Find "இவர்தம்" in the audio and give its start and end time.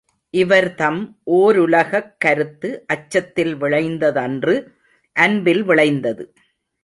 0.29-1.17